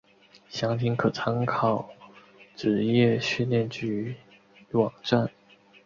[0.49, 1.87] 详情可参考
[2.55, 4.15] 职业训练局
[4.71, 5.29] 网站。